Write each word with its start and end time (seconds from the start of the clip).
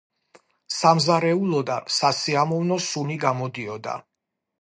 სამზარეულოდან 0.75 1.91
სასიამოვნო 1.97 2.79
სუნი 2.87 3.19
გამოდიოდა. 3.25 3.95